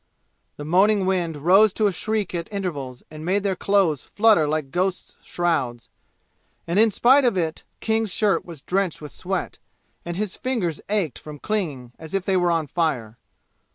[0.57, 4.71] The moaning wind rose to a shriek at intervals and made their clothes flutter like
[4.71, 5.89] ghosts' shrouds,
[6.65, 9.59] and in spite of it King's shirt was drenched with sweat,
[10.03, 13.19] and his fingers ached from clinging as if they were on fire.